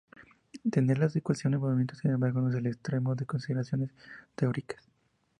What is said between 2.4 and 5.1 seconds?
no es el extremo de consideraciones teóricas.